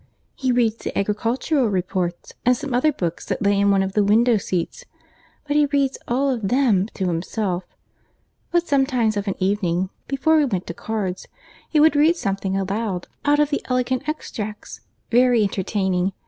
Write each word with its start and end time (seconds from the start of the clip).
He 0.33 0.51
reads 0.51 0.77
the 0.77 0.97
Agricultural 0.97 1.67
Reports, 1.69 2.33
and 2.43 2.57
some 2.57 2.73
other 2.73 2.91
books 2.91 3.23
that 3.27 3.43
lay 3.43 3.59
in 3.59 3.69
one 3.69 3.83
of 3.83 3.93
the 3.93 4.03
window 4.03 4.37
seats—but 4.37 5.55
he 5.55 5.67
reads 5.67 5.99
all 6.07 6.35
them 6.39 6.87
to 6.95 7.05
himself. 7.05 7.65
But 8.51 8.67
sometimes 8.67 9.15
of 9.15 9.27
an 9.27 9.35
evening, 9.37 9.91
before 10.07 10.37
we 10.37 10.45
went 10.45 10.65
to 10.65 10.73
cards, 10.73 11.27
he 11.69 11.79
would 11.79 11.95
read 11.95 12.15
something 12.15 12.57
aloud 12.57 13.09
out 13.25 13.37
of 13.39 13.51
the 13.51 13.61
Elegant 13.65 14.09
Extracts, 14.09 14.81
very 15.11 15.43
entertaining. 15.43 16.13